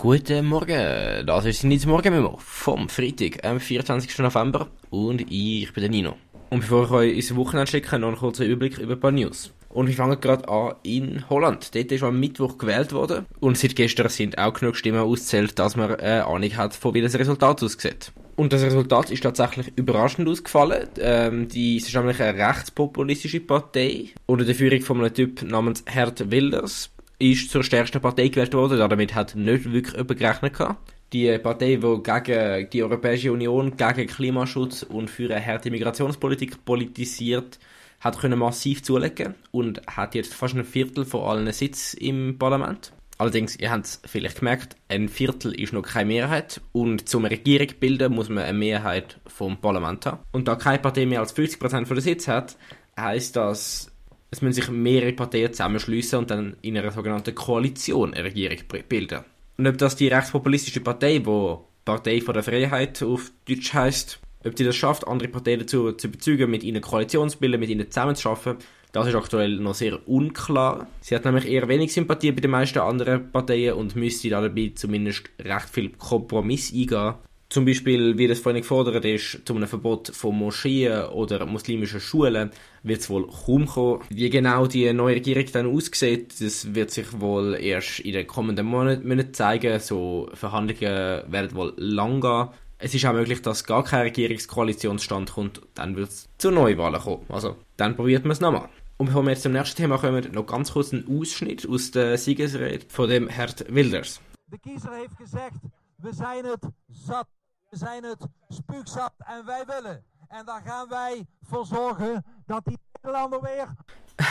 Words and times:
Guten 0.00 0.46
Morgen, 0.46 1.26
das 1.26 1.44
ist 1.44 1.62
nicht 1.62 1.86
Morgenmemo 1.86 2.38
vom 2.42 2.88
Freitag, 2.88 3.44
am 3.44 3.60
24. 3.60 4.20
November 4.20 4.68
und 4.88 5.20
ich 5.30 5.70
bin 5.74 5.82
der 5.82 5.90
Nino. 5.90 6.16
Und 6.48 6.60
bevor 6.60 6.84
ich 6.84 6.90
euch 6.90 7.16
ins 7.16 7.36
Wochenende 7.36 7.70
schicke, 7.70 7.98
noch 7.98 8.08
einen 8.08 8.16
kurzen 8.16 8.46
Überblick 8.46 8.78
über 8.78 8.94
ein 8.94 9.00
paar 9.00 9.10
News. 9.10 9.52
Und 9.68 9.88
wir 9.88 9.94
fangen 9.94 10.18
gerade 10.18 10.48
an 10.48 10.76
in 10.84 11.28
Holland. 11.28 11.74
Dort 11.74 11.92
ist 11.92 12.02
am 12.02 12.18
Mittwoch 12.18 12.56
gewählt 12.56 12.94
worden 12.94 13.26
und 13.40 13.58
seit 13.58 13.76
gestern 13.76 14.08
sind 14.08 14.38
auch 14.38 14.54
genug 14.54 14.76
Stimmen 14.76 15.00
ausgezählt, 15.00 15.58
dass 15.58 15.76
man 15.76 15.94
eine 15.96 16.24
Ahnung 16.24 16.56
hat, 16.56 16.74
von 16.74 16.94
wie 16.94 17.02
das 17.02 17.18
Resultat 17.18 17.62
aussieht. 17.62 18.10
Und 18.36 18.54
das 18.54 18.62
Resultat 18.62 19.10
ist 19.10 19.22
tatsächlich 19.22 19.70
überraschend 19.76 20.26
ausgefallen. 20.26 20.88
Ähm, 20.98 21.48
die 21.48 21.76
es 21.76 21.88
ist 21.88 21.94
nämlich 21.94 22.22
eine 22.22 22.38
rechtspopulistische 22.38 23.40
Partei 23.40 24.06
unter 24.24 24.46
der 24.46 24.54
Führung 24.54 24.80
von 24.80 25.00
einem 25.00 25.12
Typ 25.12 25.42
namens 25.42 25.84
Herd 25.86 26.30
Wilders 26.30 26.88
ist 27.20 27.50
zur 27.50 27.62
stärksten 27.62 28.00
Partei 28.00 28.28
gewählt 28.28 28.54
worden. 28.54 28.78
Damit 28.78 29.14
hat 29.14 29.36
nicht 29.36 29.70
wirklich 29.70 29.94
jemand 29.94 30.18
gerechnet. 30.18 30.76
Die 31.12 31.38
Partei, 31.38 31.76
die 31.76 32.02
gegen 32.02 32.70
die 32.70 32.82
Europäische 32.82 33.32
Union, 33.32 33.76
gegen 33.76 34.06
Klimaschutz 34.06 34.82
und 34.82 35.10
für 35.10 35.32
eine 35.32 35.44
harte 35.44 35.70
Migrationspolitik 35.70 36.64
politisiert, 36.64 37.58
hat 38.00 38.18
können 38.18 38.38
massiv 38.38 38.82
zulegen 38.82 39.34
und 39.50 39.82
hat 39.86 40.14
jetzt 40.14 40.34
fast 40.34 40.54
ein 40.54 40.64
Viertel 40.64 41.04
von 41.04 41.22
allen 41.22 41.52
Sitz 41.52 41.94
im 41.94 42.38
Parlament. 42.38 42.92
Allerdings, 43.18 43.56
ihr 43.56 43.70
habt 43.70 43.84
es 43.84 44.00
vielleicht 44.06 44.38
gemerkt, 44.38 44.76
ein 44.88 45.10
Viertel 45.10 45.52
ist 45.52 45.74
noch 45.74 45.82
keine 45.82 46.06
Mehrheit 46.06 46.62
und 46.72 47.06
zum 47.06 47.26
Regierung 47.26 47.68
bilden 47.78 48.14
muss 48.14 48.30
man 48.30 48.44
eine 48.44 48.56
Mehrheit 48.56 49.20
vom 49.26 49.58
Parlament 49.58 50.06
haben. 50.06 50.20
Und 50.32 50.48
da 50.48 50.56
keine 50.56 50.78
Partei 50.78 51.04
mehr 51.04 51.20
als 51.20 51.36
50% 51.36 51.84
von 51.84 51.96
der 51.96 52.00
Sitz 52.00 52.28
hat, 52.28 52.56
heißt 52.96 53.36
das, 53.36 53.89
es 54.30 54.42
müssen 54.42 54.54
sich 54.54 54.70
mehrere 54.70 55.12
Parteien 55.12 55.52
zusammenschließen 55.52 56.18
und 56.18 56.30
dann 56.30 56.56
in 56.62 56.78
einer 56.78 56.90
sogenannten 56.90 57.34
Koalition 57.34 58.14
eine 58.14 58.24
Regierung 58.24 58.58
bilden. 58.88 59.24
Und 59.56 59.66
ob 59.66 59.78
das 59.78 59.96
die 59.96 60.08
rechtspopulistische 60.08 60.80
Partei, 60.80 61.20
wo 61.24 61.66
Partei 61.84 62.20
von 62.20 62.34
der 62.34 62.42
Freiheit 62.42 63.02
auf 63.02 63.32
Deutsch 63.48 63.74
heißt, 63.74 64.20
ob 64.44 64.56
die 64.56 64.64
das 64.64 64.76
schafft, 64.76 65.06
andere 65.06 65.28
Parteien 65.28 65.60
dazu 65.60 65.92
zu 65.92 66.10
bezeugen, 66.10 66.50
mit 66.50 66.62
ihnen 66.62 66.80
Koalition 66.80 67.28
zu 67.28 67.38
bilden, 67.38 67.60
mit 67.60 67.68
ihnen 67.68 67.90
zusammenzuarbeiten, 67.90 68.58
das 68.92 69.06
ist 69.06 69.14
aktuell 69.14 69.56
noch 69.56 69.74
sehr 69.74 70.08
unklar. 70.08 70.86
Sie 71.00 71.14
hat 71.14 71.24
nämlich 71.24 71.46
eher 71.46 71.68
wenig 71.68 71.92
Sympathie 71.92 72.32
bei 72.32 72.40
den 72.40 72.50
meisten 72.50 72.80
anderen 72.80 73.30
Parteien 73.30 73.74
und 73.74 73.94
müsste 73.94 74.30
dabei 74.30 74.72
zumindest 74.74 75.30
recht 75.38 75.70
viel 75.70 75.90
Kompromiss 75.90 76.72
eingehen. 76.72 77.14
Zum 77.52 77.64
Beispiel, 77.64 78.16
wie 78.16 78.28
das 78.28 78.38
vorhin 78.38 78.62
gefordert 78.62 79.04
ist, 79.04 79.40
zu 79.44 79.56
einem 79.56 79.66
Verbot 79.66 80.14
von 80.14 80.38
Moscheen 80.38 81.06
oder 81.06 81.44
muslimischen 81.46 81.98
Schulen, 81.98 82.52
wird 82.84 83.00
es 83.00 83.10
wohl 83.10 83.26
kaum 83.26 83.66
kommen. 83.66 84.02
Wie 84.08 84.30
genau 84.30 84.68
die 84.68 84.92
neue 84.92 85.16
Regierung 85.16 85.46
dann 85.52 85.66
aussieht, 85.66 86.40
das 86.40 86.76
wird 86.76 86.92
sich 86.92 87.20
wohl 87.20 87.56
erst 87.60 87.98
in 88.00 88.12
den 88.12 88.28
kommenden 88.28 88.66
Monaten 88.66 89.34
zeigen. 89.34 89.80
So 89.80 90.28
Verhandlungen 90.32 91.24
werden 91.26 91.54
wohl 91.56 91.72
lang 91.76 92.20
gehen. 92.20 92.50
Es 92.78 92.94
ist 92.94 93.04
auch 93.04 93.14
möglich, 93.14 93.42
dass 93.42 93.64
gar 93.64 93.82
kein 93.82 94.02
Regierungskoalitionsstand 94.02 95.32
kommt, 95.32 95.60
dann 95.74 95.96
wird 95.96 96.10
es 96.10 96.28
zu 96.38 96.52
Neuwahlen 96.52 97.00
kommen. 97.00 97.26
Also, 97.30 97.56
dann 97.76 97.96
probiert 97.96 98.22
man 98.22 98.30
es 98.30 98.40
nochmal. 98.40 98.68
Und 98.96 99.06
bevor 99.06 99.24
wir 99.24 99.30
jetzt 99.30 99.42
zum 99.42 99.52
nächsten 99.52 99.76
Thema 99.76 99.98
kommen, 99.98 100.24
noch 100.32 100.46
ganz 100.46 100.72
kurz 100.72 100.92
einen 100.92 101.04
Ausschnitt 101.18 101.68
aus 101.68 101.90
der 101.90 102.16
Siegesrede 102.16 102.86
von 102.88 103.10
dem 103.10 103.28
Herrn 103.28 103.54
Wilders. 103.68 104.20
Der 104.52 104.58
Kiezer 104.60 104.94
heeft 104.94 105.16
gezegd, 105.18 105.60
we 105.96 106.12
zijn 106.12 106.44
het 106.44 106.66
zat, 107.06 107.26
we 107.70 107.76
zijn 107.76 108.04
het 108.04 108.26
spuugzat 108.48 109.12
en 109.18 109.46
wij 109.46 109.64
willen. 109.66 110.04
En 110.28 110.44
daar 110.44 110.62
gaan 110.64 110.88
wij 110.88 111.26
voor 111.42 111.66
zorgen 111.66 112.24
dat 112.46 112.64
die 112.64 112.78
Nederlander 112.92 113.40
weer 113.40 113.68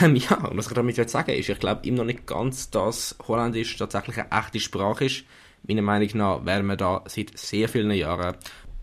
ähm, 0.00 0.14
ja, 0.14 0.36
und 0.36 0.56
was 0.56 0.68
ich 0.68 0.74
damit 0.74 1.10
sagen 1.10 1.34
ist, 1.34 1.48
ich 1.48 1.58
glaube 1.58 1.86
immer 1.86 1.98
noch 1.98 2.04
nicht 2.04 2.26
ganz, 2.26 2.70
dass 2.70 3.16
Holländisch 3.26 3.76
tatsächlich 3.76 4.18
eine 4.18 4.30
echte 4.30 4.60
Sprache 4.60 5.06
ist. 5.06 5.24
Meiner 5.66 5.82
Meinung 5.82 6.08
nach 6.14 6.44
werden 6.44 6.66
wir 6.66 6.76
da 6.76 7.02
seit 7.06 7.36
sehr 7.36 7.68
vielen 7.68 7.90
Jahren 7.90 8.36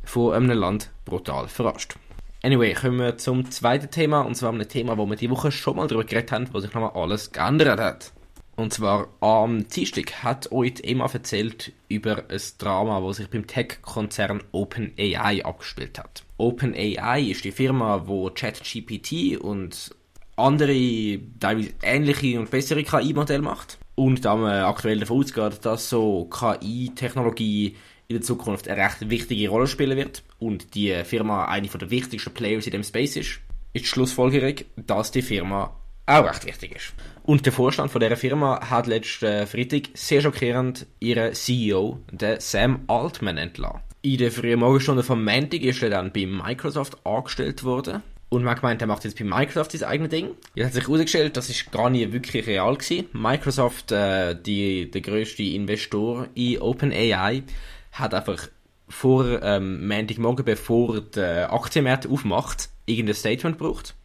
von 0.04 0.34
einem 0.34 0.58
Land 0.58 0.92
brutal 1.06 1.48
verarscht. 1.48 1.96
Anyway, 2.44 2.74
kommen 2.74 3.00
wir 3.00 3.18
zum 3.18 3.50
zweiten 3.50 3.90
Thema, 3.90 4.22
und 4.22 4.36
zwar 4.36 4.52
einem 4.52 4.68
Thema, 4.68 4.98
wo 4.98 5.06
wir 5.06 5.16
die 5.16 5.30
Woche 5.30 5.52
schon 5.52 5.78
mal 5.78 5.88
darüber 5.88 6.04
geredet 6.04 6.32
haben, 6.34 6.54
wo 6.54 6.60
sich 6.60 6.74
nochmal 6.74 6.92
alles 6.94 7.32
geändert 7.32 7.80
hat. 7.80 8.12
Und 8.58 8.74
zwar 8.74 9.10
am 9.20 9.68
Dienstag 9.68 10.24
hat 10.24 10.52
euch 10.52 10.82
Emma 10.82 11.06
erzählt 11.06 11.74
über 11.90 12.24
ein 12.28 12.42
Drama, 12.58 13.00
das 13.02 13.18
sich 13.18 13.30
beim 13.30 13.46
Tech-Konzern 13.46 14.44
OpenAI 14.52 15.46
abgespielt 15.46 16.00
hat. 16.00 16.24
OpenAI 16.38 17.22
ist 17.22 17.46
die 17.46 17.52
Firma, 17.52 18.08
wo 18.08 18.32
ChatGPT 18.32 19.38
und 19.40 19.96
andere, 20.36 21.20
teilweise 21.40 21.74
ähnliche 21.84 22.40
und 22.40 22.50
bessere 22.50 22.84
KI-Modelle 22.84 23.44
macht. 23.44 23.78
Und 23.94 24.26
da 24.26 24.36
man 24.36 24.64
aktuell 24.64 25.00
davon 25.00 25.20
ausgeht, 25.20 25.64
dass 25.64 25.90
so 25.90 26.26
KI-Technologie 26.26 27.76
in 28.08 28.16
der 28.16 28.24
Zukunft 28.24 28.68
eine 28.68 28.82
recht 28.82 29.08
wichtige 29.08 29.50
Rolle 29.50 29.68
spielen 29.68 29.98
wird 29.98 30.24
und 30.40 30.74
die 30.74 30.96
Firma 31.04 31.46
eine 31.46 31.68
der 31.68 31.92
wichtigsten 31.92 32.34
Players 32.34 32.66
in 32.66 32.72
dem 32.72 32.84
Space 32.84 33.18
ist, 33.18 33.40
ist 33.74 33.86
die 33.86 33.86
Schlussfolgerung, 33.86 34.56
dass 34.78 35.12
die 35.12 35.22
Firma 35.22 35.76
auch 36.08 36.26
recht 36.26 36.46
wichtig 36.46 36.76
ist. 36.76 36.94
Und 37.24 37.46
der 37.46 37.54
Vorstand 37.54 37.92
von 37.92 38.00
dieser 38.00 38.16
Firma 38.16 38.70
hat 38.70 38.88
letzten 38.88 39.46
Freitag 39.46 39.90
sehr 39.94 40.22
schockierend 40.22 40.88
ihren 41.00 41.34
CEO, 41.34 42.00
den 42.10 42.40
Sam 42.40 42.86
Altman, 42.88 43.38
entlassen. 43.38 43.82
In 44.02 44.18
der 44.18 44.32
frühen 44.32 44.60
Morgenstunde 44.60 45.04
vom 45.04 45.24
Montag 45.24 45.62
ist 45.62 45.84
er 45.84 45.90
dann 45.90 46.14
bei 46.14 46.26
Microsoft 46.26 47.06
angestellt 47.06 47.64
worden. 47.66 48.02
Und 48.30 48.44
man 48.44 48.56
gemeint, 48.56 48.82
er 48.82 48.88
macht 48.88 49.04
jetzt 49.04 49.20
bei 49.20 49.26
Microsoft 49.26 49.74
sein 49.74 49.84
eigenes 49.84 50.10
Ding. 50.10 50.30
Jetzt 50.56 50.68
hat 50.68 50.74
sich 50.74 50.88
herausgestellt, 50.88 51.36
das 51.38 51.50
ist 51.50 51.72
gar 51.72 51.90
nie 51.90 52.12
wirklich 52.12 52.48
real 52.48 52.76
gewesen. 52.76 53.08
Microsoft, 53.14 53.92
äh, 53.92 54.36
die, 54.42 54.90
der 54.90 55.02
größte 55.02 55.44
Investor 55.44 56.28
in 56.34 56.62
OpenAI, 56.62 57.44
hat 57.92 58.14
einfach 58.14 58.48
vor 58.88 59.42
ähm, 59.42 59.86
Montagmorgen, 59.88 60.46
bevor 60.46 61.02
der 61.02 61.52
Aktienmarkt 61.52 62.08
aufmacht, 62.08 62.70
irgendein 62.86 63.16
Statement 63.16 63.58
gebraucht 63.58 63.96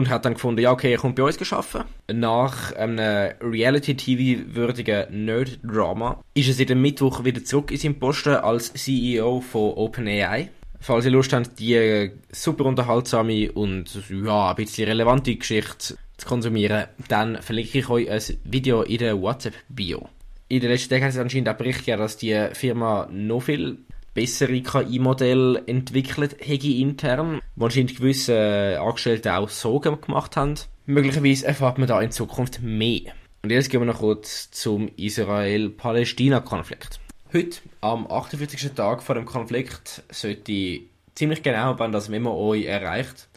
und 0.00 0.08
hat 0.08 0.24
dann 0.24 0.34
gefunden, 0.34 0.62
ja 0.62 0.72
okay, 0.72 0.92
er 0.92 0.98
kommt 0.98 1.16
bei 1.16 1.22
uns 1.22 1.36
geschaffen. 1.36 1.84
Nach 2.12 2.72
einem 2.72 3.32
Reality-TV-würdigen 3.40 5.24
Nerd-Drama 5.26 6.22
ist 6.34 6.48
er 6.48 6.54
seit 6.54 6.70
dem 6.70 6.80
Mittwoch 6.80 7.24
wieder 7.24 7.44
zurück 7.44 7.70
in 7.70 7.76
seinem 7.76 7.98
Posten 7.98 8.34
als 8.34 8.72
CEO 8.72 9.40
von 9.40 9.74
OpenAI. 9.74 10.50
Falls 10.80 11.04
ihr 11.04 11.10
Lust 11.10 11.32
habt, 11.34 11.58
die 11.58 12.10
super 12.32 12.64
unterhaltsame 12.64 13.52
und 13.52 14.00
ja, 14.08 14.50
ein 14.50 14.56
bisschen 14.56 14.88
relevante 14.88 15.36
Geschichte 15.36 15.96
zu 16.16 16.26
konsumieren, 16.26 16.86
dann 17.08 17.42
verlinke 17.42 17.78
ich 17.78 17.88
euch 17.90 18.10
ein 18.10 18.22
Video 18.44 18.82
in 18.82 18.98
der 18.98 19.20
WhatsApp-Bio 19.20 20.08
in 20.50 20.60
den 20.60 20.70
letzten 20.70 20.90
Tagen 20.90 21.04
hat 21.04 21.12
es 21.12 21.18
anscheinend 21.18 21.48
auch 21.48 21.54
Bericht 21.54 21.78
gegeben, 21.78 22.00
dass 22.00 22.16
die 22.16 22.48
Firma 22.54 23.08
noch 23.12 23.40
viel 23.40 23.78
bessere 24.14 24.60
KI-Modelle 24.60 25.62
entwickelt 25.66 26.36
hätte 26.40 26.66
intern, 26.66 27.40
wo 27.60 27.66
anscheinend 27.66 27.94
gewisse 27.94 28.32
äh, 28.32 28.76
Angestellte 28.76 29.34
auch 29.34 29.50
Sorgen 29.50 30.00
gemacht 30.00 30.34
haben. 30.36 30.54
Möglicherweise 30.86 31.46
erfahrt 31.46 31.76
man 31.76 31.88
da 31.88 32.00
in 32.00 32.10
Zukunft 32.10 32.62
mehr. 32.62 33.12
Und 33.42 33.50
jetzt 33.50 33.68
gehen 33.68 33.82
wir 33.82 33.86
noch 33.86 33.98
kurz 33.98 34.50
zum 34.50 34.88
Israel-Palästina-Konflikt. 34.96 37.00
Heute, 37.34 37.58
am 37.82 38.10
48. 38.10 38.72
Tag 38.72 39.02
vor 39.02 39.14
dem 39.14 39.26
Konflikt, 39.26 40.02
sollte 40.10 40.80
ziemlich 41.14 41.42
genau, 41.42 41.78
wenn 41.78 41.92
das 41.92 42.08
Memo 42.08 42.34
euch 42.48 42.64
erreicht, 42.64 43.28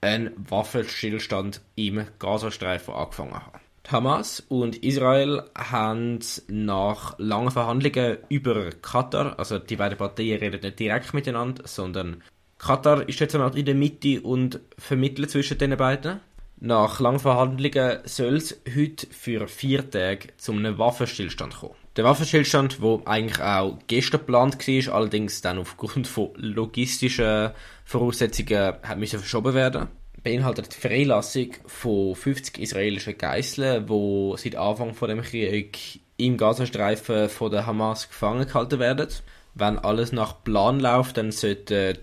ein 0.00 0.30
Waffenstillstand 0.36 1.60
im 1.74 2.06
Gazastreifen 2.20 2.94
angefangen 2.94 3.34
haben. 3.34 3.58
Hamas 3.90 4.40
und 4.48 4.84
Israel 4.84 5.42
haben 5.56 6.20
nach 6.46 7.18
langen 7.18 7.50
Verhandlungen 7.50 8.18
über 8.28 8.70
Katar, 8.70 9.36
also 9.38 9.58
die 9.58 9.76
beiden 9.76 9.98
Parteien 9.98 10.38
reden 10.38 10.60
nicht 10.60 10.78
direkt 10.78 11.12
miteinander, 11.12 11.66
sondern 11.66 12.22
Katar 12.58 13.08
ist 13.08 13.20
jetzt 13.20 13.34
in 13.34 13.64
der 13.64 13.74
Mitte 13.74 14.20
und 14.20 14.60
vermittelt 14.76 15.30
zwischen 15.30 15.58
den 15.58 15.76
beiden. 15.76 16.20
Nach 16.60 16.98
langen 16.98 17.20
Verhandlungen 17.20 17.98
soll 18.04 18.36
es 18.36 18.60
heute 18.74 19.06
für 19.10 19.46
vier 19.46 19.88
Tage 19.88 20.28
zu 20.38 20.52
einem 20.52 20.76
Waffenstillstand 20.76 21.56
kommen. 21.56 21.74
Der 21.96 22.04
Waffenstillstand, 22.04 22.82
der 22.82 23.00
eigentlich 23.06 23.40
auch 23.40 23.78
gestern 23.86 24.20
geplant 24.20 24.66
war, 24.66 24.94
allerdings 24.94 25.40
dann 25.40 25.58
aufgrund 25.58 26.08
von 26.08 26.30
logistischen 26.34 27.52
Voraussetzungen 27.84 28.74
hat 28.82 28.98
müssen 28.98 29.20
verschoben 29.20 29.54
werden 29.54 29.88
beinhaltet 30.22 30.74
die 30.74 30.88
Freilassung 30.88 31.54
von 31.66 32.14
50 32.14 32.58
israelischen 32.58 33.16
Geiseln, 33.16 33.86
die 33.86 34.34
seit 34.36 34.56
Anfang 34.56 34.94
von 34.94 35.08
dem 35.08 35.22
Krieg 35.22 36.00
im 36.16 36.36
Gazastreifen 36.36 37.28
von 37.28 37.50
der 37.50 37.66
Hamas 37.66 38.08
gefangen 38.08 38.46
gehalten 38.46 38.78
werden. 38.78 39.08
Wenn 39.54 39.78
alles 39.78 40.12
nach 40.12 40.42
Plan 40.44 40.80
läuft, 40.80 41.16
dann 41.16 41.32
sollten 41.32 41.96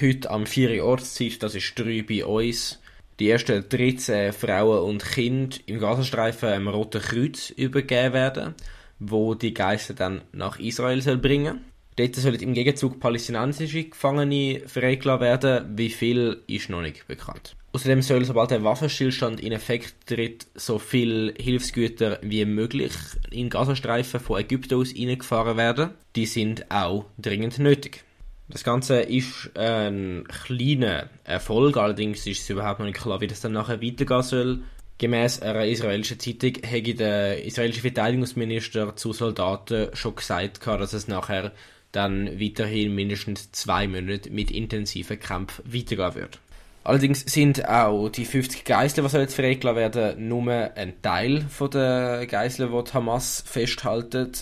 heute 0.00 0.30
am 0.30 0.46
4 0.46 0.82
Uhr 0.82 0.88
Ortszeit, 0.88 1.42
das 1.42 1.54
ist 1.54 1.78
3 1.78 2.02
bei 2.02 2.24
uns, 2.24 2.80
die 3.18 3.30
ersten 3.30 3.68
13 3.68 4.32
Frauen 4.32 4.88
und 4.88 5.04
Kinder 5.04 5.56
im 5.66 5.78
Gazastreifen 5.78 6.48
einem 6.48 6.68
Roten 6.68 7.00
Kreuz 7.00 7.50
übergeben 7.50 8.14
werden, 8.14 8.54
wo 8.98 9.34
die 9.34 9.54
Geiseln 9.54 9.96
dann 9.96 10.22
nach 10.32 10.58
Israel 10.58 11.02
soll 11.02 11.18
bringen 11.18 11.60
Dort 11.96 12.16
sollen 12.16 12.40
im 12.40 12.54
Gegenzug 12.54 13.00
palästinensische 13.00 13.84
Gefangene 13.84 14.62
freigelassen 14.66 15.20
werden. 15.20 15.76
Wie 15.76 15.90
viel 15.90 16.42
ist 16.46 16.70
noch 16.70 16.80
nicht 16.80 17.06
bekannt. 17.06 17.54
Außerdem 17.74 18.00
soll, 18.00 18.24
sobald 18.24 18.50
der 18.50 18.64
Waffenstillstand 18.64 19.40
in 19.40 19.52
Effekt 19.52 20.06
tritt, 20.06 20.46
so 20.54 20.78
viel 20.78 21.34
Hilfsgüter 21.38 22.18
wie 22.22 22.44
möglich 22.46 22.92
in 23.30 23.50
Gazastreifen 23.50 24.20
von 24.20 24.40
Ägypten 24.40 24.74
aus 24.74 24.94
eingefahren 24.98 25.56
werden. 25.58 25.90
Die 26.16 26.26
sind 26.26 26.70
auch 26.70 27.04
dringend 27.18 27.58
nötig. 27.58 28.04
Das 28.52 28.64
Ganze 28.64 29.00
ist 29.00 29.56
ein 29.56 30.24
kleiner 30.28 31.08
Erfolg, 31.24 31.78
allerdings 31.78 32.26
ist 32.26 32.42
es 32.42 32.50
überhaupt 32.50 32.80
noch 32.80 32.86
nicht 32.86 33.00
klar, 33.00 33.22
wie 33.22 33.26
das 33.26 33.40
dann 33.40 33.52
nachher 33.52 33.80
weitergehen 33.80 34.22
soll. 34.22 34.60
Gemäß 34.98 35.40
einer 35.40 35.64
israelischen 35.64 36.20
Zeitung 36.20 36.62
hätte 36.62 36.94
der 36.94 37.44
israelische 37.46 37.80
Verteidigungsminister 37.80 38.94
zu 38.94 39.14
Soldaten 39.14 39.88
schon 39.94 40.16
gesagt, 40.16 40.66
dass 40.66 40.92
es 40.92 41.08
nachher 41.08 41.52
dann 41.92 42.38
weiterhin 42.38 42.94
mindestens 42.94 43.50
zwei 43.52 43.88
Monate 43.88 44.30
mit 44.30 44.50
intensiven 44.50 45.18
Kämpfen 45.18 45.64
weitergehen 45.72 46.14
wird. 46.14 46.38
Allerdings 46.84 47.20
sind 47.20 47.66
auch 47.66 48.10
die 48.10 48.26
50 48.26 48.64
Geiseln, 48.64 49.08
die 49.08 49.16
jetzt 49.16 49.34
freigelassen 49.34 49.76
werden, 49.76 50.28
nur 50.28 50.52
ein 50.52 51.00
Teil 51.00 51.46
der 51.72 52.26
Geiseln, 52.26 52.70
die, 52.70 52.84
die 52.84 52.92
Hamas 52.92 53.44
festhalten. 53.46 54.32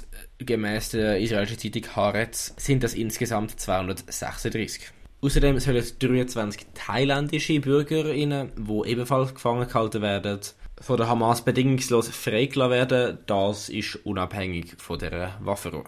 Gemäß 0.43 0.91
der 0.91 1.21
israelischen 1.21 1.59
Zeitung 1.59 1.95
Haaretz 1.95 2.55
sind 2.57 2.83
das 2.83 2.95
insgesamt 2.95 3.61
236. 3.61 4.91
Außerdem 5.21 5.59
sollen 5.59 5.85
23 5.99 6.67
thailändische 6.73 7.61
Bürgerinnen, 7.61 8.51
die 8.57 8.91
ebenfalls 8.91 9.35
gefangen 9.35 9.69
gehalten 9.69 10.01
werden, 10.01 10.41
von 10.81 10.97
der 10.97 11.09
Hamas 11.09 11.45
bedingungslos 11.45 12.09
freigelassen 12.09 12.71
werden. 12.71 13.19
Das 13.27 13.69
ist 13.69 13.97
unabhängig 14.07 14.77
von 14.79 14.99
der 14.99 15.37
Waffenruhe. 15.41 15.85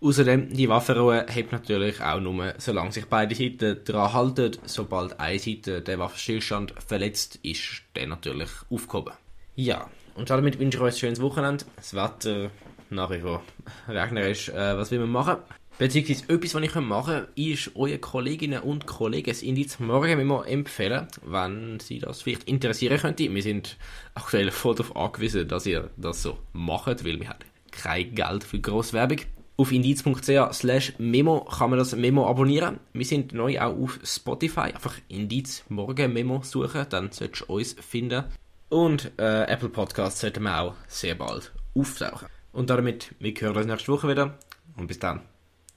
Außerdem, 0.00 0.52
die 0.52 0.68
Waffenruhe 0.68 1.26
hebt 1.28 1.50
natürlich 1.50 2.00
auch 2.00 2.20
nur, 2.20 2.54
solange 2.58 2.92
sich 2.92 3.06
beide 3.06 3.34
Seiten 3.34 3.80
daran 3.84 4.12
halten. 4.12 4.52
Sobald 4.66 5.18
eine 5.18 5.40
Seite 5.40 5.82
den 5.82 5.98
Waffenstillstand 5.98 6.74
verletzt, 6.86 7.40
ist 7.42 7.82
der 7.96 8.06
natürlich 8.06 8.50
aufgehoben. 8.70 9.14
Ja, 9.56 9.90
und 10.14 10.30
damit 10.30 10.58
wünsche 10.60 10.78
ich 10.78 10.82
euch 10.82 10.94
ein 10.94 10.98
schönes 10.98 11.20
Wochenende. 11.20 11.64
Das 11.76 11.92
Wetter 11.94 12.50
nach 12.90 13.10
wie 13.10 13.20
vor 13.20 13.42
regnerisch. 13.88 14.48
Äh, 14.48 14.76
was 14.76 14.90
will 14.90 15.00
man 15.00 15.10
machen? 15.10 15.36
Beziehungsweise 15.78 16.24
etwas, 16.28 16.54
was 16.54 16.62
ich 16.62 16.74
machen 16.74 17.14
kann, 17.14 17.28
ist 17.36 17.74
euren 17.74 18.00
Kolleginnen 18.00 18.60
und 18.60 18.86
Kollegen 18.86 19.30
das 19.30 19.42
Indiz 19.42 19.78
morgen 19.78 20.20
immer 20.20 20.46
empfehlen, 20.46 21.06
wenn 21.24 21.80
sie 21.80 22.00
das 22.00 22.20
vielleicht 22.20 22.44
interessieren 22.44 22.98
könnte. 22.98 23.32
Wir 23.32 23.42
sind 23.42 23.78
aktuell 24.14 24.50
voll 24.50 24.74
darauf 24.74 24.94
angewiesen, 24.94 25.48
dass 25.48 25.64
ihr 25.64 25.88
das 25.96 26.22
so 26.22 26.36
macht, 26.52 27.04
weil 27.06 27.18
wir 27.18 27.30
haben 27.30 27.38
kein 27.70 28.14
Geld 28.14 28.44
für 28.44 28.60
Grosswerbung. 28.60 29.20
Auf 29.56 29.72
indiz.ch 29.72 30.52
slash 30.52 30.94
Memo 30.98 31.44
kann 31.44 31.70
man 31.70 31.78
das 31.78 31.96
Memo 31.96 32.28
abonnieren. 32.28 32.80
Wir 32.92 33.06
sind 33.06 33.32
neu 33.32 33.60
auch 33.60 33.78
auf 33.78 34.00
Spotify. 34.04 34.72
Einfach 34.72 34.96
Indiz 35.08 35.64
Morgen 35.68 36.12
Memo 36.12 36.42
suchen, 36.42 36.86
dann 36.90 37.10
solltest 37.12 37.48
du 37.48 37.54
uns 37.54 37.76
finden. 37.80 38.24
Und 38.68 39.12
äh, 39.18 39.44
Apple 39.44 39.68
Podcasts 39.68 40.20
sollten 40.20 40.42
wir 40.44 40.60
auch 40.60 40.74
sehr 40.86 41.14
bald 41.14 41.52
auftauchen. 41.74 42.28
Und 42.52 42.70
damit, 42.70 43.14
wir 43.18 43.32
hören 43.32 43.56
uns 43.56 43.66
nächste 43.66 43.92
Woche 43.92 44.08
wieder. 44.08 44.38
Und 44.76 44.86
bis 44.86 44.98
dann. 44.98 45.22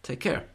Take 0.01 0.17
care. 0.17 0.52